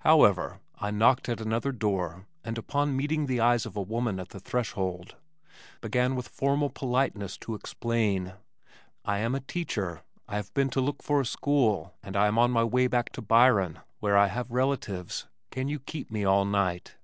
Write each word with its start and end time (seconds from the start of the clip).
However, 0.00 0.60
I 0.78 0.90
knocked 0.90 1.26
at 1.30 1.40
another 1.40 1.72
door 1.72 2.26
and 2.44 2.58
upon 2.58 2.94
meeting 2.94 3.24
the 3.24 3.40
eyes 3.40 3.64
of 3.64 3.72
the 3.72 3.80
woman 3.80 4.20
at 4.20 4.28
the 4.28 4.38
threshold, 4.38 5.16
began 5.80 6.14
with 6.14 6.28
formal 6.28 6.68
politeness 6.68 7.38
to 7.38 7.54
explain, 7.54 8.34
"I 9.06 9.20
am 9.20 9.34
a 9.34 9.40
teacher, 9.40 10.02
I 10.28 10.36
have 10.36 10.52
been 10.52 10.68
to 10.76 10.82
look 10.82 11.02
for 11.02 11.22
a 11.22 11.24
school, 11.24 11.94
and 12.02 12.14
I 12.14 12.26
am 12.26 12.36
on 12.38 12.50
my 12.50 12.62
way 12.62 12.88
back 12.88 13.08
to 13.12 13.22
Byron, 13.22 13.78
where 14.00 14.18
I 14.18 14.26
have 14.26 14.50
relatives. 14.50 15.28
Can 15.50 15.68
you 15.68 15.78
keep 15.78 16.10
me 16.10 16.26
all 16.26 16.44
night?" 16.44 16.96